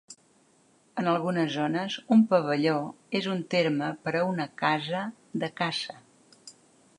[1.01, 2.79] En algunes zones, un pavelló
[3.19, 5.03] és un terme per a una casa
[5.45, 6.01] de caça.